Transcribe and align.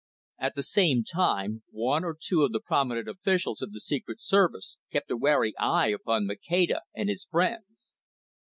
At 0.39 0.55
the 0.55 0.63
same 0.63 1.03
time, 1.03 1.61
one 1.69 2.03
or 2.03 2.17
two 2.19 2.41
of 2.41 2.51
the 2.51 2.59
prominent 2.59 3.07
officials 3.07 3.61
of 3.61 3.71
the 3.71 3.79
Secret 3.79 4.19
Service 4.19 4.79
kept 4.91 5.11
a 5.11 5.15
wary 5.15 5.53
eye 5.59 5.89
upon 5.89 6.25
Maceda 6.25 6.81
and 6.95 7.07
his 7.07 7.25
friends. 7.25 7.93